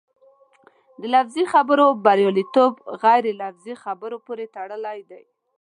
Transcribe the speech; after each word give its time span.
د 1.01 1.03
لفظي 1.15 1.43
خبرو 1.53 1.87
بریالیتوب 2.05 2.73
غیر 3.03 3.23
لفظي 3.41 3.73
خبرو 3.83 4.17
پورې 4.25 4.45
تړلی 4.55 4.99
دی. 5.09 5.23